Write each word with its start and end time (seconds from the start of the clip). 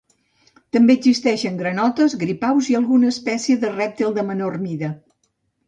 També 0.77 0.95
existeixen 0.99 1.59
granotes, 1.59 2.17
gripaus 2.25 2.71
i 2.73 2.79
alguna 2.81 3.13
espècie 3.17 3.61
de 3.67 3.73
rèptil 3.77 4.19
de 4.19 4.27
menor 4.33 4.59
mida. 4.67 4.93